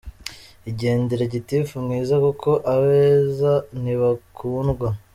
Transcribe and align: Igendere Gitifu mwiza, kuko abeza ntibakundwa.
Igendere 0.69 1.23
Gitifu 1.33 1.73
mwiza, 1.85 2.15
kuko 2.25 2.49
abeza 2.73 3.51
ntibakundwa. 3.81 4.87